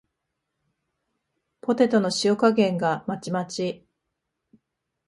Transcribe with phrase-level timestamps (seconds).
[1.61, 3.85] ポテトの塩加減がまちまち